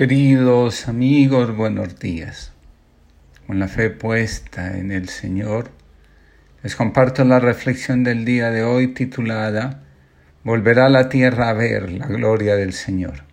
Queridos 0.00 0.88
amigos, 0.88 1.54
buenos 1.54 1.98
días. 1.98 2.54
Con 3.46 3.58
la 3.58 3.68
fe 3.68 3.90
puesta 3.90 4.78
en 4.78 4.92
el 4.92 5.10
Señor, 5.10 5.72
les 6.62 6.74
comparto 6.74 7.22
la 7.22 7.38
reflexión 7.38 8.02
del 8.02 8.24
día 8.24 8.50
de 8.50 8.62
hoy 8.62 8.94
titulada 8.94 9.82
Volverá 10.42 10.88
la 10.88 11.10
tierra 11.10 11.50
a 11.50 11.52
ver 11.52 11.92
la 11.92 12.06
gloria 12.06 12.56
del 12.56 12.72
Señor. 12.72 13.24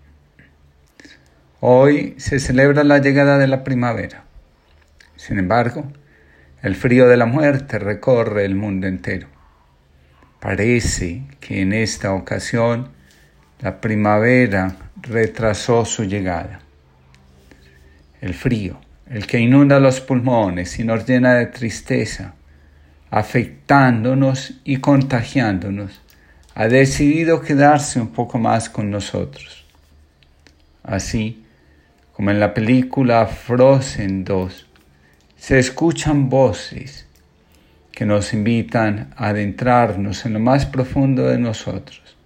Hoy 1.62 2.16
se 2.18 2.41
celebra 2.41 2.84
la 2.84 2.97
llegada 2.97 3.38
de 3.38 3.47
la 3.47 3.63
primavera. 3.63 4.25
Sin 5.15 5.39
embargo, 5.39 5.89
el 6.63 6.75
frío 6.75 7.07
de 7.07 7.15
la 7.15 7.27
muerte 7.27 7.79
recorre 7.79 8.43
el 8.43 8.55
mundo 8.55 8.88
entero. 8.88 9.29
Parece 10.41 11.23
que 11.39 11.61
en 11.61 11.71
esta 11.71 12.11
ocasión 12.11 12.89
la 13.61 13.79
primavera 13.79 14.87
retrasó 15.02 15.86
su 15.86 16.04
llegada. 16.04 16.61
El 18.21 18.34
frío, 18.34 18.80
el 19.09 19.27
que 19.27 19.39
inunda 19.39 19.80
los 19.80 20.02
pulmones 20.02 20.80
y 20.80 20.84
nos 20.84 21.05
llena 21.05 21.35
de 21.35 21.48
tristeza, 21.48 22.34
afectándonos 23.09 24.55
y 24.63 24.77
contagiándonos, 24.77 26.02
ha 26.55 26.67
decidido 26.67 27.41
quedarse 27.41 28.02
un 28.02 28.09
poco 28.09 28.39
más 28.39 28.70
con 28.70 28.89
nosotros. 28.89 29.66
Así 30.84 31.44
como 32.14 32.31
en 32.31 32.39
la 32.39 32.53
película 32.53 33.27
Frozen 33.27 34.25
2, 34.25 34.67
se 35.38 35.59
escuchan 35.59 36.30
voces 36.30 37.05
que 37.91 38.05
nos 38.05 38.34
invitan 38.34 39.14
a 39.16 39.27
adentrarnos 39.27 40.25
en 40.25 40.34
lo 40.34 40.39
más 40.39 40.66
profundo 40.66 41.27
de 41.27 41.38
nosotros, 41.38 42.17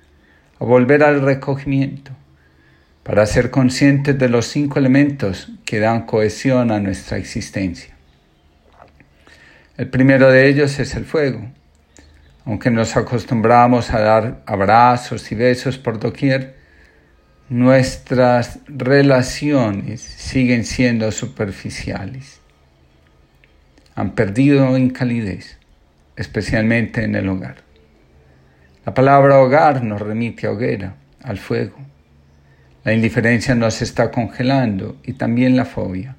a 0.60 0.63
volver 0.63 1.04
al 1.04 1.22
recogimiento, 1.22 2.12
para 3.04 3.26
ser 3.26 3.50
conscientes 3.50 4.18
de 4.18 4.30
los 4.30 4.46
cinco 4.46 4.80
elementos 4.80 5.50
que 5.66 5.80
dan 5.80 6.05
cohesión 6.05 6.72
a 6.72 6.80
nuestra 6.80 7.18
existencia. 7.18 7.96
El 9.77 9.90
primero 9.90 10.32
de 10.32 10.48
ellos 10.48 10.80
es 10.80 10.96
el 10.96 11.05
fuego. 11.05 11.41
Aunque 12.46 12.70
nos 12.70 12.98
acostumbramos 12.98 13.91
a 13.91 13.99
dar 13.99 14.41
abrazos 14.46 15.32
y 15.32 15.35
besos 15.35 15.77
por 15.77 15.99
doquier, 15.99 16.55
nuestras 17.49 18.60
relaciones 18.68 20.02
siguen 20.02 20.66
siendo 20.66 21.12
superficiales. 21.12 22.40
Han 23.96 24.12
perdido 24.12 24.76
en 24.76 24.90
calidez, 24.90 25.57
especialmente 26.16 27.04
en 27.04 27.16
el 27.16 27.27
hogar. 27.29 27.57
La 28.85 28.94
palabra 28.94 29.40
hogar 29.40 29.84
nos 29.84 30.02
remite 30.02 30.48
a 30.48 30.52
hoguera, 30.52 30.96
al 31.24 31.38
fuego. 31.38 31.76
La 32.84 32.93
indiferencia 32.93 33.54
nos 33.54 33.82
está 33.82 34.10
congelando 34.10 34.98
y 35.04 35.13
también 35.13 35.55
la 35.55 35.65
fobia. 35.65 36.15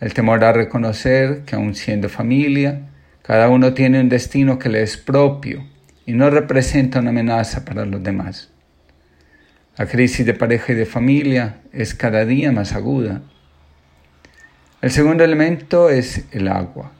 El 0.00 0.12
temor 0.12 0.44
a 0.44 0.52
reconocer 0.52 1.42
que 1.46 1.56
aun 1.56 1.74
siendo 1.74 2.08
familia, 2.08 2.82
cada 3.22 3.48
uno 3.48 3.72
tiene 3.72 4.00
un 4.00 4.08
destino 4.08 4.58
que 4.58 4.68
le 4.68 4.82
es 4.82 4.96
propio 4.96 5.64
y 6.04 6.12
no 6.12 6.28
representa 6.28 7.00
una 7.00 7.10
amenaza 7.10 7.64
para 7.64 7.86
los 7.86 8.02
demás. 8.02 8.50
La 9.78 9.86
crisis 9.86 10.26
de 10.26 10.34
pareja 10.34 10.72
y 10.72 10.76
de 10.76 10.84
familia 10.84 11.60
es 11.72 11.94
cada 11.94 12.26
día 12.26 12.52
más 12.52 12.74
aguda. 12.74 13.22
El 14.82 14.90
segundo 14.90 15.24
elemento 15.24 15.88
es 15.88 16.26
el 16.32 16.48
agua. 16.48 16.92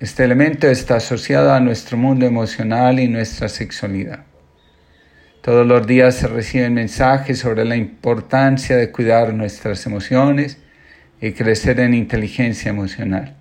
Este 0.00 0.24
elemento 0.24 0.66
está 0.68 0.96
asociado 0.96 1.52
a 1.52 1.60
nuestro 1.60 1.98
mundo 1.98 2.24
emocional 2.24 3.00
y 3.00 3.08
nuestra 3.08 3.48
sexualidad. 3.48 4.20
Todos 5.44 5.66
los 5.66 5.86
días 5.86 6.14
se 6.14 6.26
reciben 6.26 6.72
mensajes 6.72 7.40
sobre 7.40 7.66
la 7.66 7.76
importancia 7.76 8.78
de 8.78 8.90
cuidar 8.90 9.34
nuestras 9.34 9.84
emociones 9.84 10.56
y 11.20 11.32
crecer 11.32 11.80
en 11.80 11.92
inteligencia 11.92 12.70
emocional. 12.70 13.34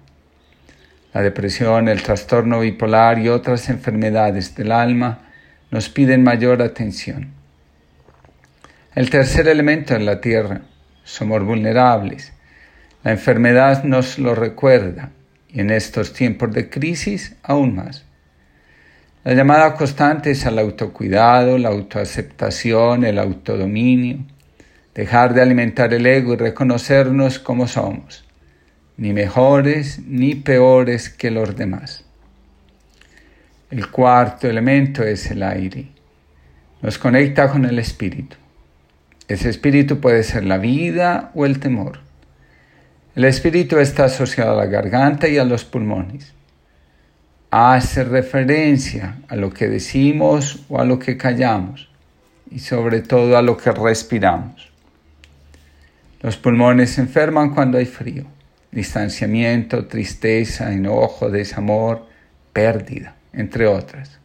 La 1.14 1.22
depresión, 1.22 1.88
el 1.88 2.04
trastorno 2.04 2.60
bipolar 2.60 3.20
y 3.20 3.30
otras 3.30 3.70
enfermedades 3.70 4.54
del 4.54 4.74
alma 4.74 5.30
nos 5.72 5.88
piden 5.88 6.24
mayor 6.24 6.62
atención. 6.62 7.32
El 8.96 9.10
tercer 9.10 9.48
elemento 9.48 9.96
es 9.96 10.02
la 10.02 10.20
tierra. 10.20 10.60
Somos 11.06 11.42
vulnerables. 11.46 12.34
La 13.06 13.12
enfermedad 13.12 13.86
nos 13.86 14.20
lo 14.20 14.36
recuerda 14.36 15.12
y 15.48 15.62
en 15.62 15.72
estos 15.72 16.12
tiempos 16.12 16.52
de 16.52 16.70
crisis 16.70 17.38
aún 17.44 17.76
más. 17.76 18.04
La 19.24 19.34
llamada 19.36 19.74
constante 19.76 20.32
es 20.32 20.46
al 20.46 20.60
autocuidado, 20.60 21.58
la 21.58 21.70
autoaceptación, 21.70 23.06
el 23.06 23.18
autodominio, 23.18 24.18
dejar 24.94 25.34
de 25.34 25.42
alimentar 25.42 25.94
el 25.94 26.06
ego 26.06 26.34
y 26.34 26.38
reconocernos 26.38 27.40
como 27.40 27.70
somos, 27.70 28.26
ni 28.98 29.14
mejores 29.14 30.00
ni 30.06 30.36
peores 30.36 31.10
que 31.10 31.32
los 31.32 31.56
demás. 31.56 32.04
El 33.72 33.90
cuarto 33.90 34.50
elemento 34.50 35.04
es 35.04 35.32
el 35.32 35.42
aire. 35.44 35.88
Nos 36.82 36.98
conecta 36.98 37.50
con 37.50 37.64
el 37.64 37.80
espíritu. 37.80 38.36
Ese 39.30 39.50
espíritu 39.50 40.02
puede 40.02 40.24
ser 40.24 40.44
la 40.44 40.58
vida 40.58 41.32
o 41.34 41.46
el 41.46 41.62
temor. 41.62 42.00
El 43.16 43.24
espíritu 43.24 43.80
está 43.80 44.04
asociado 44.04 44.52
a 44.52 44.66
la 44.66 44.70
garganta 44.70 45.30
y 45.30 45.38
a 45.38 45.46
los 45.46 45.64
pulmones 45.64 46.34
hace 47.56 48.04
referencia 48.04 49.18
a 49.28 49.36
lo 49.36 49.54
que 49.54 49.68
decimos 49.68 50.64
o 50.70 50.80
a 50.80 50.86
lo 50.86 50.98
que 50.98 51.18
callamos 51.18 51.88
y 52.50 52.58
sobre 52.58 53.02
todo 53.02 53.38
a 53.38 53.44
lo 53.44 53.58
que 53.58 53.72
respiramos. 53.72 54.72
Los 56.22 56.36
pulmones 56.36 56.92
se 56.92 57.02
enferman 57.02 57.54
cuando 57.54 57.78
hay 57.78 57.86
frío, 57.86 58.26
distanciamiento, 58.72 59.86
tristeza, 59.86 60.74
enojo, 60.74 61.30
desamor, 61.30 62.08
pérdida, 62.54 63.18
entre 63.34 63.68
otras. 63.68 64.18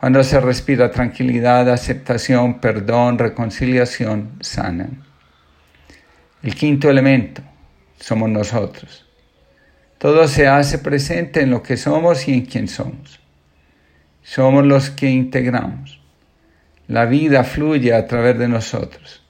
Cuando 0.00 0.24
se 0.24 0.40
respira 0.40 0.90
tranquilidad, 0.90 1.70
aceptación, 1.70 2.58
perdón, 2.58 3.16
reconciliación, 3.16 4.32
sanan. 4.40 5.04
El 6.42 6.56
quinto 6.56 6.90
elemento 6.90 7.42
somos 8.00 8.28
nosotros. 8.28 9.03
Todo 10.04 10.28
se 10.28 10.46
hace 10.46 10.76
presente 10.76 11.40
en 11.40 11.48
lo 11.48 11.62
que 11.62 11.78
somos 11.78 12.28
y 12.28 12.34
en 12.34 12.44
quién 12.44 12.68
somos. 12.68 13.20
Somos 14.22 14.66
los 14.66 14.90
que 14.90 15.08
integramos. 15.08 15.98
La 16.88 17.06
vida 17.06 17.42
fluye 17.42 17.94
a 17.94 18.06
través 18.06 18.38
de 18.38 18.46
nosotros. 18.46 19.22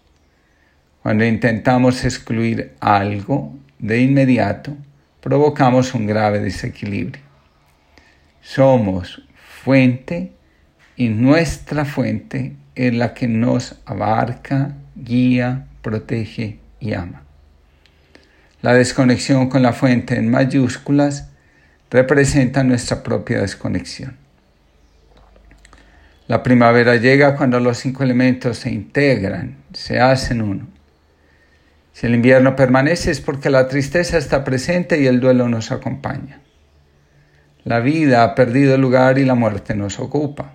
Cuando 1.00 1.24
intentamos 1.24 2.04
excluir 2.04 2.74
algo 2.80 3.56
de 3.78 4.00
inmediato, 4.00 4.76
provocamos 5.20 5.94
un 5.94 6.08
grave 6.08 6.40
desequilibrio. 6.40 7.22
Somos 8.42 9.22
fuente 9.62 10.32
y 10.96 11.08
nuestra 11.08 11.84
fuente 11.84 12.56
es 12.74 12.92
la 12.92 13.14
que 13.14 13.28
nos 13.28 13.80
abarca, 13.86 14.74
guía, 14.96 15.68
protege 15.82 16.58
y 16.80 16.94
ama. 16.94 17.23
La 18.64 18.72
desconexión 18.72 19.50
con 19.50 19.60
la 19.60 19.74
fuente 19.74 20.16
en 20.16 20.30
mayúsculas 20.30 21.28
representa 21.90 22.64
nuestra 22.64 23.02
propia 23.02 23.42
desconexión. 23.42 24.16
La 26.28 26.42
primavera 26.42 26.96
llega 26.96 27.36
cuando 27.36 27.60
los 27.60 27.76
cinco 27.76 28.04
elementos 28.04 28.56
se 28.56 28.70
integran, 28.70 29.58
se 29.74 30.00
hacen 30.00 30.40
uno. 30.40 30.66
Si 31.92 32.06
el 32.06 32.14
invierno 32.14 32.56
permanece 32.56 33.10
es 33.10 33.20
porque 33.20 33.50
la 33.50 33.68
tristeza 33.68 34.16
está 34.16 34.44
presente 34.44 34.98
y 34.98 35.08
el 35.08 35.20
duelo 35.20 35.46
nos 35.46 35.70
acompaña. 35.70 36.40
La 37.64 37.80
vida 37.80 38.24
ha 38.24 38.34
perdido 38.34 38.78
lugar 38.78 39.18
y 39.18 39.26
la 39.26 39.34
muerte 39.34 39.74
nos 39.74 39.98
ocupa. 39.98 40.52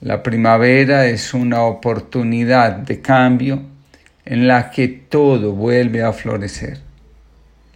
La 0.00 0.22
primavera 0.22 1.04
es 1.04 1.34
una 1.34 1.64
oportunidad 1.64 2.72
de 2.76 3.02
cambio 3.02 3.67
en 4.28 4.46
la 4.46 4.70
que 4.70 4.88
todo 4.88 5.52
vuelve 5.52 6.02
a 6.02 6.12
florecer. 6.12 6.78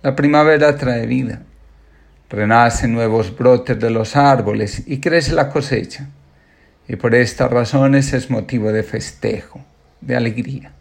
La 0.02 0.14
primavera 0.14 0.76
trae 0.76 1.06
vida, 1.06 1.40
renacen 2.28 2.92
nuevos 2.92 3.34
brotes 3.34 3.80
de 3.80 3.88
los 3.88 4.16
árboles 4.16 4.82
y 4.86 5.00
crece 5.00 5.32
la 5.32 5.48
cosecha. 5.48 6.10
Y 6.86 6.96
por 6.96 7.14
estas 7.14 7.50
razones 7.50 8.12
es 8.12 8.28
motivo 8.28 8.70
de 8.70 8.82
festejo, 8.82 9.64
de 10.02 10.14
alegría. 10.14 10.72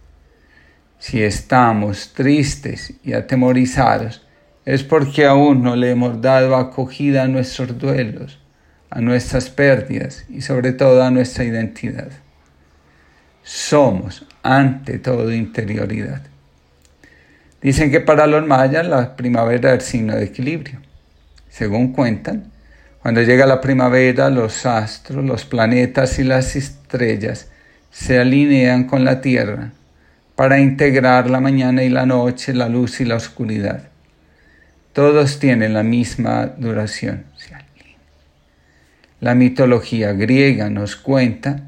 Si 1.00 1.24
estamos 1.24 2.12
tristes 2.14 2.96
y 3.02 3.14
atemorizados, 3.14 4.28
es 4.66 4.84
porque 4.84 5.26
aún 5.26 5.64
no 5.64 5.78
le 5.78 5.92
hemos 5.92 6.22
dado 6.22 6.58
acogida 6.58 7.24
a 7.24 7.28
nuestros 7.30 7.80
duelos, 7.80 8.42
a 8.90 9.00
nuestras 9.00 9.50
pérdidas 9.50 10.26
y 10.28 10.42
sobre 10.42 10.74
todo 10.74 11.02
a 11.02 11.12
nuestra 11.12 11.46
identidad 11.46 12.10
somos 13.44 14.26
ante 14.44 15.00
todo 15.00 15.32
interioridad. 15.32 16.22
Dicen 17.62 17.92
que 17.92 18.00
para 18.00 18.28
los 18.28 18.46
mayas 18.46 18.88
la 18.88 19.16
primavera 19.16 19.74
es 19.76 19.84
signo 19.84 20.16
de 20.16 20.26
equilibrio. 20.26 20.80
Según 21.50 21.94
cuentan, 21.94 22.52
cuando 23.02 23.22
llega 23.22 23.46
la 23.46 23.62
primavera 23.62 24.30
los 24.30 24.66
astros, 24.66 25.24
los 25.26 25.46
planetas 25.46 26.18
y 26.20 26.24
las 26.24 26.56
estrellas 26.56 27.50
se 27.92 28.20
alinean 28.20 28.86
con 28.86 29.04
la 29.04 29.22
Tierra 29.22 29.72
para 30.36 30.60
integrar 30.60 31.30
la 31.30 31.40
mañana 31.40 31.84
y 31.84 31.90
la 31.90 32.06
noche, 32.06 32.54
la 32.54 32.70
luz 32.70 33.02
y 33.02 33.06
la 33.06 33.16
oscuridad. 33.16 33.90
Todos 34.94 35.40
tienen 35.40 35.74
la 35.74 35.84
misma 35.84 36.48
duración. 36.58 37.26
La 39.20 39.36
mitología 39.36 40.14
griega 40.14 40.70
nos 40.72 40.96
cuenta 40.96 41.62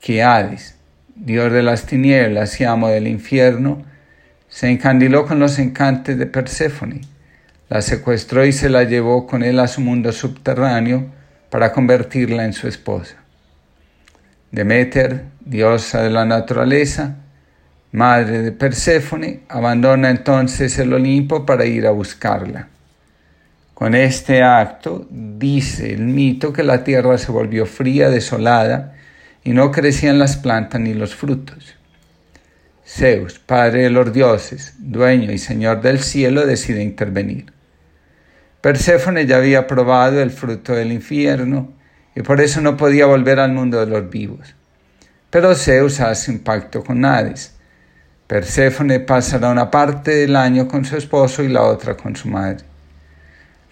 que 0.00 0.22
Hades, 0.22 0.73
dios 1.16 1.52
de 1.52 1.62
las 1.62 1.86
tinieblas 1.86 2.60
y 2.60 2.64
amo 2.64 2.88
del 2.88 3.06
infierno, 3.06 3.82
se 4.48 4.70
encandiló 4.70 5.26
con 5.26 5.38
los 5.38 5.58
encantes 5.58 6.18
de 6.18 6.26
Perséfone, 6.26 7.00
la 7.68 7.82
secuestró 7.82 8.44
y 8.44 8.52
se 8.52 8.68
la 8.68 8.84
llevó 8.84 9.26
con 9.26 9.42
él 9.42 9.58
a 9.58 9.66
su 9.66 9.80
mundo 9.80 10.12
subterráneo 10.12 11.06
para 11.50 11.72
convertirla 11.72 12.44
en 12.44 12.52
su 12.52 12.68
esposa. 12.68 13.16
Demeter, 14.50 15.24
diosa 15.40 16.02
de 16.02 16.10
la 16.10 16.24
naturaleza, 16.24 17.16
madre 17.90 18.42
de 18.42 18.52
Perséfone, 18.52 19.40
abandona 19.48 20.10
entonces 20.10 20.78
el 20.78 20.92
Olimpo 20.92 21.46
para 21.46 21.64
ir 21.64 21.86
a 21.86 21.90
buscarla. 21.90 22.68
Con 23.74 23.94
este 23.96 24.42
acto 24.42 25.06
dice 25.10 25.92
el 25.92 26.02
mito 26.02 26.52
que 26.52 26.62
la 26.62 26.84
tierra 26.84 27.18
se 27.18 27.32
volvió 27.32 27.66
fría, 27.66 28.08
desolada, 28.08 28.94
y 29.44 29.52
no 29.52 29.70
crecían 29.70 30.18
las 30.18 30.36
plantas 30.36 30.80
ni 30.80 30.94
los 30.94 31.14
frutos. 31.14 31.76
Zeus, 32.86 33.38
padre 33.38 33.82
de 33.82 33.90
los 33.90 34.12
dioses, 34.12 34.74
dueño 34.78 35.30
y 35.32 35.38
señor 35.38 35.82
del 35.82 36.00
cielo, 36.00 36.46
decide 36.46 36.82
intervenir. 36.82 37.52
Perséfone 38.60 39.26
ya 39.26 39.36
había 39.36 39.66
probado 39.66 40.22
el 40.22 40.30
fruto 40.30 40.74
del 40.74 40.92
infierno 40.92 41.72
y 42.14 42.22
por 42.22 42.40
eso 42.40 42.62
no 42.62 42.76
podía 42.76 43.06
volver 43.06 43.38
al 43.38 43.52
mundo 43.52 43.80
de 43.80 43.86
los 43.86 44.08
vivos. 44.08 44.54
Pero 45.28 45.54
Zeus 45.54 46.00
hace 46.00 46.30
un 46.30 46.38
pacto 46.38 46.82
con 46.82 47.04
Hades. 47.04 47.54
Perséfone 48.26 49.00
pasará 49.00 49.50
una 49.50 49.70
parte 49.70 50.12
del 50.12 50.36
año 50.36 50.66
con 50.66 50.84
su 50.84 50.96
esposo 50.96 51.42
y 51.42 51.48
la 51.48 51.62
otra 51.62 51.96
con 51.96 52.16
su 52.16 52.28
madre. 52.28 52.64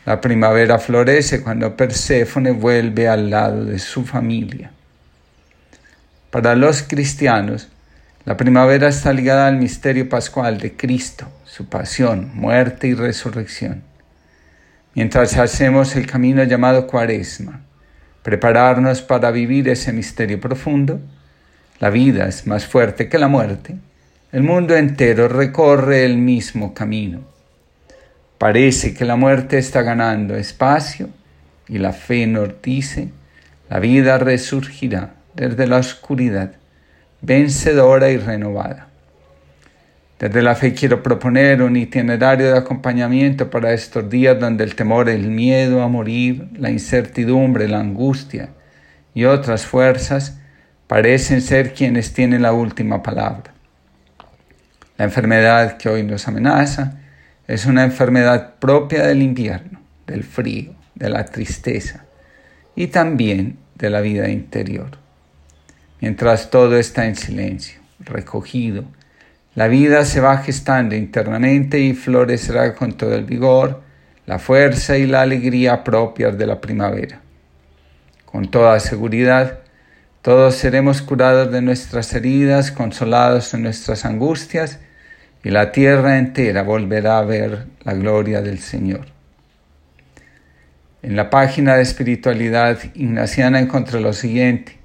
La 0.04 0.20
primavera 0.20 0.78
florece 0.78 1.42
cuando 1.42 1.76
Perséfone 1.76 2.50
vuelve 2.50 3.08
al 3.08 3.30
lado 3.30 3.64
de 3.64 3.78
su 3.78 4.04
familia. 4.04 4.72
Para 6.32 6.56
los 6.56 6.82
cristianos, 6.82 7.68
la 8.24 8.38
primavera 8.38 8.88
está 8.88 9.12
ligada 9.12 9.48
al 9.48 9.58
misterio 9.58 10.08
pascual 10.08 10.56
de 10.56 10.74
Cristo, 10.74 11.28
su 11.44 11.66
pasión, 11.66 12.30
muerte 12.32 12.88
y 12.88 12.94
resurrección. 12.94 13.82
Mientras 14.94 15.36
hacemos 15.36 15.94
el 15.94 16.06
camino 16.06 16.42
llamado 16.44 16.86
cuaresma, 16.86 17.60
prepararnos 18.22 19.02
para 19.02 19.30
vivir 19.30 19.68
ese 19.68 19.92
misterio 19.92 20.40
profundo, 20.40 21.00
la 21.80 21.90
vida 21.90 22.26
es 22.26 22.46
más 22.46 22.64
fuerte 22.64 23.10
que 23.10 23.18
la 23.18 23.28
muerte, 23.28 23.76
el 24.32 24.42
mundo 24.42 24.74
entero 24.74 25.28
recorre 25.28 26.06
el 26.06 26.16
mismo 26.16 26.72
camino. 26.72 27.20
Parece 28.38 28.94
que 28.94 29.04
la 29.04 29.16
muerte 29.16 29.58
está 29.58 29.82
ganando 29.82 30.34
espacio 30.34 31.10
y 31.68 31.76
la 31.76 31.92
fe 31.92 32.26
nos 32.26 32.62
dice, 32.62 33.10
la 33.68 33.80
vida 33.80 34.16
resurgirá 34.16 35.16
desde 35.34 35.66
la 35.66 35.78
oscuridad, 35.78 36.52
vencedora 37.20 38.10
y 38.10 38.16
renovada. 38.16 38.88
Desde 40.18 40.42
la 40.42 40.54
fe 40.54 40.72
quiero 40.72 41.02
proponer 41.02 41.62
un 41.62 41.76
itinerario 41.76 42.52
de 42.52 42.58
acompañamiento 42.58 43.50
para 43.50 43.72
estos 43.72 44.08
días 44.08 44.38
donde 44.38 44.62
el 44.62 44.76
temor, 44.76 45.08
el 45.08 45.28
miedo 45.28 45.82
a 45.82 45.88
morir, 45.88 46.48
la 46.56 46.70
incertidumbre, 46.70 47.66
la 47.66 47.80
angustia 47.80 48.50
y 49.14 49.24
otras 49.24 49.66
fuerzas 49.66 50.38
parecen 50.86 51.40
ser 51.40 51.74
quienes 51.74 52.12
tienen 52.12 52.42
la 52.42 52.52
última 52.52 53.02
palabra. 53.02 53.52
La 54.96 55.06
enfermedad 55.06 55.76
que 55.76 55.88
hoy 55.88 56.04
nos 56.04 56.28
amenaza 56.28 57.00
es 57.48 57.66
una 57.66 57.82
enfermedad 57.82 58.54
propia 58.60 59.04
del 59.04 59.22
invierno, 59.22 59.80
del 60.06 60.22
frío, 60.22 60.74
de 60.94 61.08
la 61.08 61.24
tristeza 61.24 62.04
y 62.76 62.86
también 62.88 63.58
de 63.74 63.90
la 63.90 64.00
vida 64.00 64.28
interior 64.28 65.01
mientras 66.02 66.50
todo 66.50 66.76
está 66.76 67.06
en 67.06 67.14
silencio, 67.14 67.80
recogido. 68.00 68.84
La 69.54 69.68
vida 69.68 70.04
se 70.04 70.20
va 70.20 70.38
gestando 70.38 70.96
internamente 70.96 71.78
y 71.78 71.94
florecerá 71.94 72.74
con 72.74 72.94
todo 72.94 73.14
el 73.14 73.24
vigor, 73.24 73.82
la 74.26 74.40
fuerza 74.40 74.98
y 74.98 75.06
la 75.06 75.22
alegría 75.22 75.84
propias 75.84 76.36
de 76.36 76.46
la 76.46 76.60
primavera. 76.60 77.20
Con 78.26 78.50
toda 78.50 78.80
seguridad, 78.80 79.60
todos 80.22 80.56
seremos 80.56 81.02
curados 81.02 81.52
de 81.52 81.62
nuestras 81.62 82.12
heridas, 82.14 82.72
consolados 82.72 83.54
en 83.54 83.62
nuestras 83.62 84.04
angustias, 84.04 84.80
y 85.44 85.50
la 85.50 85.70
tierra 85.70 86.18
entera 86.18 86.62
volverá 86.62 87.18
a 87.18 87.24
ver 87.24 87.66
la 87.84 87.94
gloria 87.94 88.42
del 88.42 88.58
Señor. 88.58 89.06
En 91.02 91.14
la 91.14 91.30
página 91.30 91.76
de 91.76 91.82
espiritualidad 91.82 92.78
ignaciana 92.94 93.60
encontré 93.60 94.00
lo 94.00 94.12
siguiente. 94.12 94.81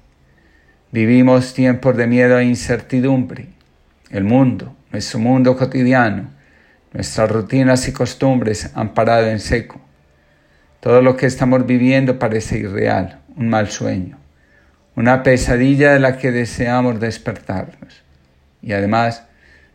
Vivimos 0.90 1.52
tiempos 1.52 1.98
de 1.98 2.06
miedo 2.06 2.38
e 2.38 2.46
incertidumbre. 2.46 3.48
El 4.08 4.24
mundo, 4.24 4.74
nuestro 4.90 5.18
mundo 5.18 5.54
cotidiano, 5.54 6.30
nuestras 6.94 7.30
rutinas 7.30 7.86
y 7.88 7.92
costumbres 7.92 8.70
han 8.74 8.94
parado 8.94 9.26
en 9.26 9.38
seco. 9.38 9.82
Todo 10.80 11.02
lo 11.02 11.14
que 11.14 11.26
estamos 11.26 11.66
viviendo 11.66 12.18
parece 12.18 12.56
irreal, 12.56 13.20
un 13.36 13.50
mal 13.50 13.68
sueño, 13.68 14.18
una 14.96 15.22
pesadilla 15.22 15.92
de 15.92 16.00
la 16.00 16.16
que 16.16 16.32
deseamos 16.32 16.98
despertarnos. 17.00 18.02
Y 18.62 18.72
además, 18.72 19.24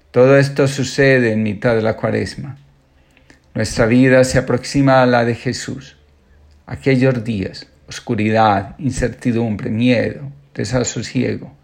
todo 0.09 0.35
esto 0.35 0.67
sucede 0.67 1.31
en 1.31 1.43
mitad 1.43 1.75
de 1.75 1.83
la 1.83 1.95
cuaresma. 1.95 2.57
Nuestra 3.53 3.85
vida 3.85 4.23
se 4.23 4.39
aproxima 4.39 5.03
a 5.03 5.05
la 5.05 5.25
de 5.25 5.35
Jesús. 5.35 5.95
Aquellos 6.65 7.23
días, 7.23 7.67
oscuridad, 7.87 8.73
incertidumbre, 8.79 9.69
miedo, 9.69 10.31
desasosiego. 10.53 11.55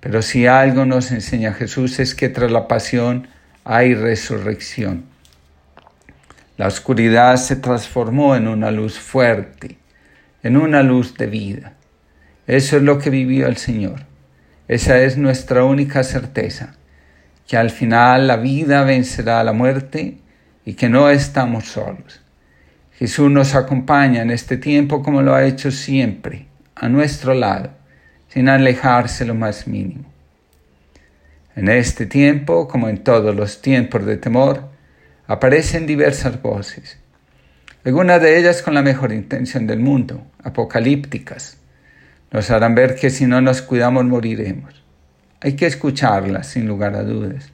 Pero 0.00 0.20
si 0.20 0.46
algo 0.46 0.84
nos 0.84 1.12
enseña 1.12 1.52
Jesús 1.52 2.00
es 2.00 2.14
que 2.14 2.28
tras 2.28 2.50
la 2.50 2.66
pasión 2.68 3.28
hay 3.64 3.94
resurrección. 3.94 5.04
La 6.56 6.66
oscuridad 6.66 7.36
se 7.36 7.56
transformó 7.56 8.36
en 8.36 8.48
una 8.48 8.70
luz 8.70 8.98
fuerte, 8.98 9.78
en 10.42 10.56
una 10.56 10.82
luz 10.82 11.16
de 11.16 11.26
vida. 11.26 11.74
Eso 12.46 12.76
es 12.76 12.82
lo 12.82 12.98
que 12.98 13.10
vivió 13.10 13.46
el 13.46 13.56
Señor. 13.56 14.04
Esa 14.68 14.98
es 14.98 15.16
nuestra 15.16 15.64
única 15.64 16.02
certeza, 16.02 16.74
que 17.46 17.56
al 17.56 17.70
final 17.70 18.26
la 18.26 18.36
vida 18.36 18.82
vencerá 18.84 19.40
a 19.40 19.44
la 19.44 19.52
muerte 19.52 20.18
y 20.64 20.74
que 20.74 20.88
no 20.88 21.10
estamos 21.10 21.66
solos. 21.66 22.20
Jesús 22.98 23.30
nos 23.30 23.54
acompaña 23.54 24.22
en 24.22 24.30
este 24.30 24.56
tiempo 24.56 25.02
como 25.02 25.22
lo 25.22 25.34
ha 25.34 25.44
hecho 25.44 25.70
siempre, 25.70 26.46
a 26.74 26.88
nuestro 26.88 27.34
lado 27.34 27.81
sin 28.32 28.48
alejarse 28.48 29.26
lo 29.26 29.34
más 29.34 29.66
mínimo. 29.66 30.10
En 31.54 31.68
este 31.68 32.06
tiempo, 32.06 32.66
como 32.66 32.88
en 32.88 33.04
todos 33.04 33.36
los 33.36 33.60
tiempos 33.60 34.06
de 34.06 34.16
temor, 34.16 34.70
aparecen 35.26 35.86
diversas 35.86 36.40
voces, 36.40 36.98
algunas 37.84 38.22
de 38.22 38.38
ellas 38.38 38.62
con 38.62 38.72
la 38.72 38.80
mejor 38.80 39.12
intención 39.12 39.66
del 39.66 39.80
mundo, 39.80 40.26
apocalípticas. 40.42 41.58
Nos 42.30 42.50
harán 42.50 42.74
ver 42.74 42.94
que 42.94 43.10
si 43.10 43.26
no 43.26 43.42
nos 43.42 43.60
cuidamos 43.60 44.06
moriremos. 44.06 44.82
Hay 45.42 45.54
que 45.54 45.66
escucharlas 45.66 46.46
sin 46.46 46.66
lugar 46.66 46.94
a 46.94 47.02
dudas. 47.02 47.50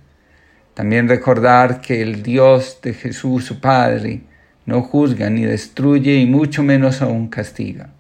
También 0.75 1.09
recordar 1.09 1.81
que 1.81 2.03
el 2.03 2.23
Dios 2.23 2.79
de 2.83 2.95
Jesús, 2.95 3.47
su 3.47 3.61
Padre, 3.61 4.21
no 4.65 4.83
juzga 4.83 5.29
ni 5.29 5.45
destruye 5.45 6.15
y 6.15 6.27
mucho 6.27 6.63
menos 6.63 7.03
aún 7.03 7.27
castiga. 7.27 7.91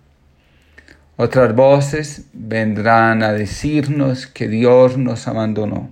Otras 1.20 1.52
voces 1.52 2.26
vendrán 2.32 3.24
a 3.24 3.32
decirnos 3.32 4.28
que 4.28 4.46
Dios 4.46 4.96
nos 4.96 5.26
abandonó. 5.26 5.90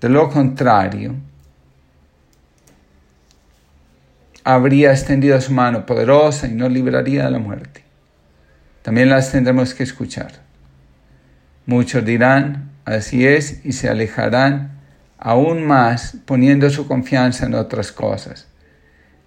De 0.00 0.08
lo 0.08 0.30
contrario, 0.30 1.16
habría 4.42 4.92
extendido 4.92 5.38
su 5.42 5.52
mano 5.52 5.84
poderosa 5.84 6.46
y 6.46 6.54
nos 6.54 6.72
libraría 6.72 7.26
de 7.26 7.30
la 7.30 7.38
muerte. 7.38 7.84
También 8.80 9.10
las 9.10 9.32
tendremos 9.32 9.74
que 9.74 9.82
escuchar. 9.82 10.32
Muchos 11.66 12.06
dirán, 12.06 12.70
así 12.86 13.26
es, 13.26 13.66
y 13.66 13.72
se 13.72 13.90
alejarán 13.90 14.80
aún 15.18 15.66
más 15.66 16.16
poniendo 16.24 16.70
su 16.70 16.88
confianza 16.88 17.44
en 17.44 17.52
otras 17.52 17.92
cosas. 17.92 18.46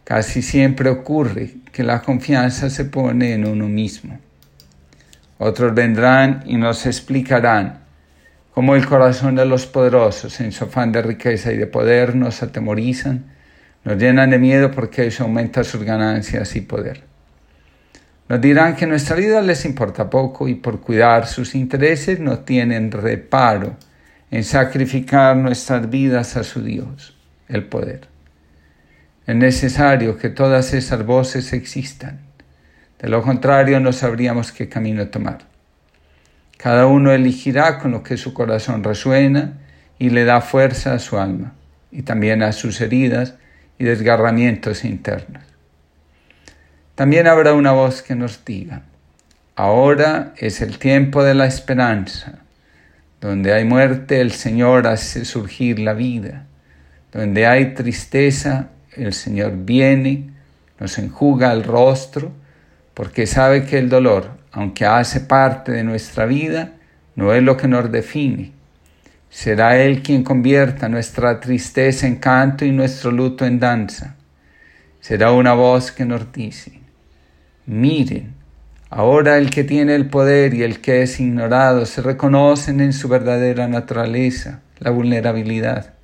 Casi 0.04 0.42
siempre 0.42 0.90
ocurre 0.90 1.58
que 1.72 1.84
la 1.84 2.02
confianza 2.02 2.72
se 2.72 2.86
pone 2.86 3.34
en 3.34 3.46
uno 3.46 3.68
mismo. 3.68 4.18
Otros 5.44 5.74
vendrán 5.74 6.44
y 6.46 6.56
nos 6.56 6.86
explicarán 6.86 7.80
cómo 8.54 8.76
el 8.76 8.86
corazón 8.86 9.34
de 9.34 9.44
los 9.44 9.66
poderosos 9.66 10.40
en 10.40 10.52
su 10.52 10.66
afán 10.66 10.92
de 10.92 11.02
riqueza 11.02 11.52
y 11.52 11.58
de 11.58 11.66
poder 11.66 12.16
nos 12.16 12.44
atemorizan, 12.44 13.26
nos 13.84 13.98
llenan 13.98 14.30
de 14.30 14.38
miedo 14.38 14.70
porque 14.70 15.08
eso 15.08 15.24
aumenta 15.24 15.64
sus 15.64 15.82
ganancias 15.82 16.56
y 16.56 16.62
poder. 16.62 17.06
Nos 18.30 18.40
dirán 18.40 18.76
que 18.76 18.86
nuestra 18.86 19.16
vida 19.16 19.42
les 19.42 19.66
importa 19.66 20.12
poco 20.12 20.48
y 20.48 20.54
por 20.54 20.80
cuidar 20.80 21.26
sus 21.26 21.56
intereses 21.56 22.20
no 22.20 22.42
tienen 22.42 22.92
reparo 22.92 23.78
en 24.30 24.44
sacrificar 24.44 25.36
nuestras 25.36 25.90
vidas 25.90 26.38
a 26.38 26.44
su 26.44 26.62
Dios, 26.62 27.18
el 27.48 27.64
poder. 27.64 28.02
Es 29.26 29.36
necesario 29.36 30.20
que 30.20 30.30
todas 30.30 30.76
esas 30.76 31.04
voces 31.04 31.52
existan. 31.54 32.20
De 33.02 33.10
lo 33.10 33.24
contrario, 33.24 33.80
no 33.80 33.94
sabríamos 33.94 34.52
qué 34.52 34.70
camino 34.70 35.08
tomar. 35.08 35.40
Cada 36.58 36.86
uno 36.86 37.12
elegirá 37.12 37.80
con 37.80 37.90
lo 37.90 38.04
que 38.04 38.16
su 38.16 38.32
corazón 38.36 38.84
resuena 38.84 39.58
y 39.98 40.12
le 40.12 40.24
da 40.24 40.40
fuerza 40.40 40.94
a 40.94 41.00
su 41.00 41.18
alma 41.18 41.54
y 41.92 42.04
también 42.04 42.44
a 42.44 42.52
sus 42.52 42.80
heridas 42.80 43.34
y 43.80 43.86
desgarramientos 43.86 44.86
internos. 44.86 45.42
También 46.94 47.26
habrá 47.26 47.54
una 47.54 47.72
voz 47.72 48.04
que 48.04 48.14
nos 48.14 48.46
diga, 48.46 48.84
ahora 49.56 50.34
es 50.38 50.62
el 50.62 50.78
tiempo 50.78 51.24
de 51.24 51.34
la 51.34 51.48
esperanza. 51.48 52.34
Donde 53.20 53.52
hay 53.52 53.66
muerte, 53.66 54.22
el 54.22 54.32
Señor 54.32 54.86
hace 54.86 55.26
surgir 55.26 55.80
la 55.80 55.94
vida. 55.94 56.46
Donde 57.12 57.48
hay 57.48 57.74
tristeza, 57.74 58.70
el 58.96 59.14
Señor 59.14 59.54
viene, 59.66 60.30
nos 60.80 61.00
enjuga 61.00 61.52
el 61.52 61.64
rostro, 61.64 62.32
porque 63.02 63.26
sabe 63.26 63.66
que 63.66 63.80
el 63.80 63.90
dolor, 63.90 64.30
aunque 64.52 64.86
hace 64.86 65.22
parte 65.22 65.72
de 65.72 65.84
nuestra 65.84 66.28
vida, 66.28 66.74
no 67.16 67.34
es 67.34 67.42
lo 67.42 67.58
que 67.58 67.68
nos 67.68 67.92
define. 67.92 68.52
Será 69.28 69.76
Él 69.80 70.04
quien 70.04 70.24
convierta 70.24 70.88
nuestra 70.88 71.40
tristeza 71.40 72.06
en 72.06 72.18
canto 72.18 72.64
y 72.64 72.72
nuestro 72.72 73.10
luto 73.10 73.44
en 73.44 73.60
danza. 73.60 74.18
Será 75.00 75.32
una 75.32 75.56
voz 75.56 75.92
que 75.92 76.06
nos 76.06 76.32
dice, 76.32 76.80
miren, 77.66 78.36
ahora 78.92 79.40
el 79.40 79.50
que 79.50 79.64
tiene 79.64 79.96
el 79.96 80.06
poder 80.06 80.54
y 80.54 80.62
el 80.62 80.80
que 80.80 81.02
es 81.02 81.20
ignorado 81.20 81.88
se 81.88 82.04
reconocen 82.04 82.82
en 82.82 82.94
su 82.94 83.08
verdadera 83.08 83.68
naturaleza, 83.68 84.62
la 84.78 84.92
vulnerabilidad 84.92 85.96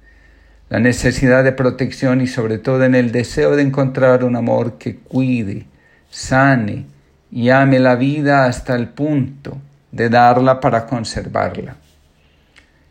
la 0.69 0.79
necesidad 0.79 1.43
de 1.43 1.51
protección 1.51 2.21
y 2.21 2.27
sobre 2.27 2.57
todo 2.57 2.83
en 2.85 2.95
el 2.95 3.11
deseo 3.11 3.55
de 3.55 3.61
encontrar 3.61 4.23
un 4.23 4.35
amor 4.35 4.79
que 4.79 4.95
cuide, 4.95 5.67
sane 6.09 6.85
y 7.31 7.49
ame 7.49 7.79
la 7.79 7.95
vida 7.95 8.45
hasta 8.45 8.75
el 8.75 8.89
punto 8.89 9.57
de 9.91 10.09
darla 10.09 10.59
para 10.59 10.85
conservarla. 10.85 11.75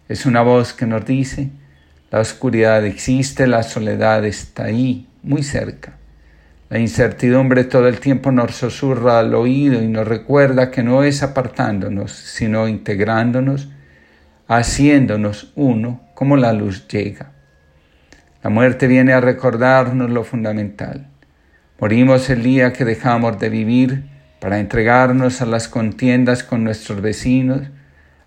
Es 0.08 0.26
una 0.26 0.42
voz 0.42 0.72
que 0.72 0.86
nos 0.86 1.04
dice, 1.04 1.50
la 2.10 2.20
oscuridad 2.20 2.84
existe, 2.84 3.46
la 3.46 3.62
soledad 3.62 4.24
está 4.24 4.64
ahí, 4.64 5.08
muy 5.22 5.42
cerca. 5.42 5.94
La 6.68 6.78
incertidumbre 6.78 7.64
todo 7.64 7.86
el 7.86 8.00
tiempo 8.00 8.32
nos 8.32 8.56
susurra 8.56 9.20
al 9.20 9.34
oído 9.34 9.82
y 9.82 9.88
nos 9.88 10.06
recuerda 10.06 10.70
que 10.70 10.82
no 10.82 11.04
es 11.04 11.22
apartándonos, 11.22 12.12
sino 12.12 12.66
integrándonos, 12.66 13.68
haciéndonos 14.48 15.52
uno 15.54 16.00
como 16.14 16.36
la 16.36 16.52
luz 16.52 16.86
llega. 16.88 17.32
La 18.42 18.50
muerte 18.50 18.86
viene 18.86 19.12
a 19.12 19.20
recordarnos 19.20 20.10
lo 20.10 20.24
fundamental. 20.24 21.08
Morimos 21.78 22.30
el 22.30 22.42
día 22.42 22.72
que 22.72 22.86
dejamos 22.86 23.38
de 23.38 23.50
vivir 23.50 24.04
para 24.40 24.60
entregarnos 24.60 25.42
a 25.42 25.46
las 25.46 25.68
contiendas 25.68 26.42
con 26.42 26.64
nuestros 26.64 27.02
vecinos, 27.02 27.68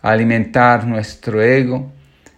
a 0.04 0.12
alimentar 0.12 0.86
nuestro 0.86 1.42
ego, 1.42 1.92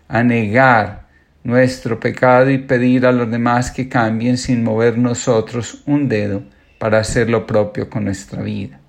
a 0.08 0.24
negar 0.24 1.08
nuestro 1.44 2.00
pecado 2.00 2.50
y 2.50 2.60
pedir 2.60 3.06
a 3.06 3.12
los 3.12 3.30
demás 3.30 3.72
que 3.72 3.90
cambien 3.90 4.38
sin 4.38 4.64
mover 4.64 4.98
nosotros 4.98 5.84
un 5.86 6.08
dedo 6.08 6.44
para 6.80 7.00
hacer 7.00 7.30
lo 7.30 7.46
propio 7.46 7.90
con 7.90 8.06
nuestra 8.06 8.42
vida. 8.42 8.80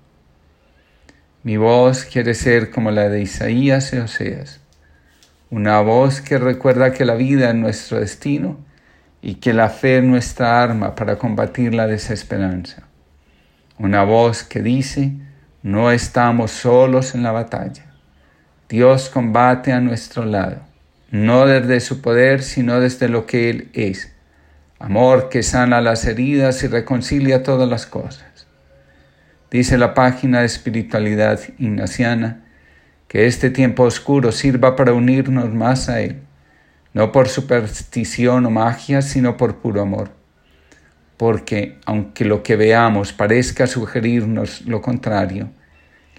Mi 1.43 1.57
voz 1.57 2.05
quiere 2.05 2.35
ser 2.35 2.71
como 2.71 2.89
la 2.91 3.09
de 3.09 3.21
Isaías 3.21 3.91
y 3.91 3.97
Oseas, 3.97 4.61
una 5.49 5.81
voz 5.81 6.21
que 6.21 6.37
recuerda 6.37 6.93
que 6.93 7.03
la 7.03 7.15
vida 7.15 7.49
es 7.49 7.55
nuestro 7.55 7.99
destino 7.99 8.59
y 9.25 9.35
que 9.35 9.53
la 9.53 9.69
fe 9.69 9.99
es 9.99 10.03
nuestra 10.03 10.61
arma 10.61 10.95
para 10.95 11.17
combatir 11.17 11.73
la 11.73 11.87
desesperanza. 11.87 12.83
Una 13.79 14.03
voz 14.03 14.43
que 14.43 14.61
dice, 14.61 15.13
no 15.61 15.91
estamos 15.91 16.51
solos 16.51 17.15
en 17.15 17.23
la 17.23 17.31
batalla. 17.31 17.85
Dios 18.67 19.09
combate 19.09 19.71
a 19.71 19.79
nuestro 19.79 20.25
lado, 20.25 20.57
no 21.09 21.45
desde 21.45 21.79
su 21.79 22.01
poder, 22.01 22.43
sino 22.43 22.81
desde 22.81 23.07
lo 23.07 23.25
que 23.25 23.49
Él 23.49 23.69
es. 23.71 24.13
Amor 24.77 25.29
que 25.29 25.41
sana 25.41 25.79
las 25.79 26.05
heridas 26.05 26.61
y 26.63 26.67
reconcilia 26.67 27.43
todas 27.43 27.69
las 27.69 27.85
cosas. 27.85 28.45
Dice 29.49 29.77
la 29.77 29.93
página 29.93 30.41
de 30.41 30.47
espiritualidad 30.47 31.39
ignaciana 31.59 32.43
que 33.07 33.25
este 33.25 33.49
tiempo 33.49 33.83
oscuro 33.83 34.33
sirva 34.33 34.75
para 34.75 34.91
unirnos 34.91 35.53
más 35.53 35.87
a 35.87 36.01
Él 36.01 36.23
no 36.93 37.11
por 37.11 37.27
superstición 37.27 38.45
o 38.45 38.49
magia, 38.51 39.01
sino 39.01 39.37
por 39.37 39.57
puro 39.57 39.81
amor. 39.81 40.11
Porque 41.17 41.77
aunque 41.85 42.25
lo 42.25 42.43
que 42.43 42.55
veamos 42.55 43.13
parezca 43.13 43.67
sugerirnos 43.67 44.61
lo 44.61 44.81
contrario, 44.81 45.49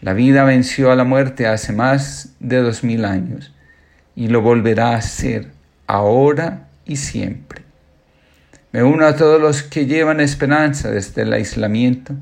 la 0.00 0.12
vida 0.12 0.45
venció 0.45 0.90
a 0.90 0.97
la 0.97 1.04
muerte 1.04 1.47
hace 1.47 1.73
más 1.73 2.35
de 2.40 2.59
dos 2.59 2.85
mil 2.85 3.04
años 3.04 3.54
y 4.16 4.28
lo 4.28 4.43
volverá 4.43 4.95
a 4.95 5.02
ser 5.02 5.52
ahora 5.87 6.69
y 6.85 6.97
siempre. 6.97 7.62
Me 8.73 8.83
uno 8.83 9.07
a 9.07 9.16
todos 9.16 9.40
los 9.40 9.62
que 9.62 9.87
llevan 9.87 10.21
esperanza 10.21 10.90
desde 10.90 11.23
el 11.23 11.33
aislamiento, 11.33 12.14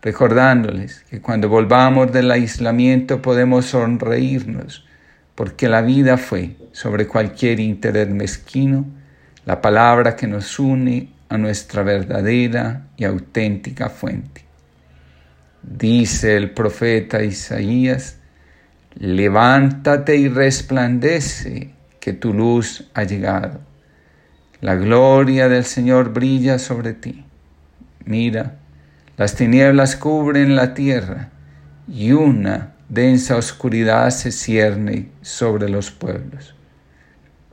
recordándoles 0.00 1.04
que 1.10 1.20
cuando 1.20 1.48
volvamos 1.48 2.10
del 2.10 2.30
aislamiento 2.30 3.20
podemos 3.20 3.66
sonreírnos 3.66 4.86
porque 5.34 5.68
la 5.68 5.82
vida 5.82 6.16
fue, 6.16 6.56
sobre 6.72 7.06
cualquier 7.06 7.60
interés 7.60 8.08
mezquino, 8.08 8.86
la 9.46 9.60
palabra 9.60 10.16
que 10.16 10.26
nos 10.26 10.58
une 10.58 11.08
a 11.28 11.38
nuestra 11.38 11.82
verdadera 11.82 12.86
y 12.96 13.04
auténtica 13.04 13.88
fuente. 13.88 14.44
Dice 15.62 16.36
el 16.36 16.50
profeta 16.50 17.22
Isaías, 17.22 18.18
levántate 18.94 20.16
y 20.16 20.28
resplandece, 20.28 21.70
que 22.00 22.12
tu 22.12 22.34
luz 22.34 22.90
ha 22.92 23.04
llegado. 23.04 23.60
La 24.60 24.74
gloria 24.74 25.48
del 25.48 25.64
Señor 25.64 26.12
brilla 26.12 26.58
sobre 26.58 26.92
ti. 26.92 27.24
Mira, 28.04 28.56
las 29.16 29.36
tinieblas 29.36 29.96
cubren 29.96 30.54
la 30.54 30.74
tierra 30.74 31.30
y 31.88 32.12
una 32.12 32.73
densa 32.88 33.36
oscuridad 33.36 34.10
se 34.10 34.30
cierne 34.30 35.08
sobre 35.22 35.68
los 35.68 35.90
pueblos, 35.90 36.54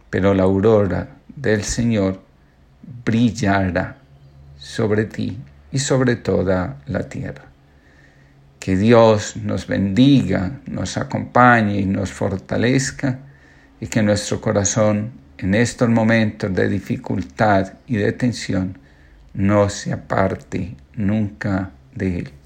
pero 0.09 0.33
la 0.33 0.43
aurora 0.43 1.17
del 1.35 1.63
Señor 1.63 2.21
brillará 3.05 3.97
sobre 4.57 5.05
ti 5.05 5.38
y 5.71 5.79
sobre 5.79 6.15
toda 6.15 6.77
la 6.85 7.07
tierra. 7.07 7.45
Que 8.59 8.75
Dios 8.75 9.38
nos 9.38 9.65
bendiga, 9.65 10.59
nos 10.67 10.97
acompañe 10.97 11.79
y 11.79 11.85
nos 11.85 12.11
fortalezca 12.11 13.19
y 13.79 13.88
que 13.88 14.03
nuestro 14.03 14.39
corazón 14.39 15.11
en 15.39 15.55
estos 15.55 15.89
momentos 15.89 16.53
de 16.53 16.69
dificultad 16.69 17.73
y 17.88 17.97
de 17.97 18.11
tensión 18.11 18.77
no 19.33 19.69
se 19.69 19.91
aparte 19.91 20.75
nunca 20.95 21.71
de 21.95 22.19
Él. 22.19 22.40